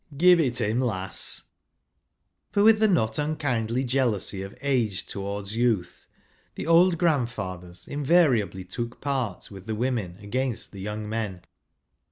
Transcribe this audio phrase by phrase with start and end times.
[0.17, 1.43] "Give it him, lass
[2.53, 6.07] 1" for with the not unkindly jealousy of age towards youth,
[6.55, 11.43] the old grandfathers in¬ variably took part with the women against the young men.